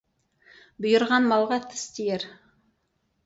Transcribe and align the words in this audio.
Бұйырған 0.85 1.27
малға 1.33 1.59
тіс 1.73 1.83
тиер. 1.97 2.27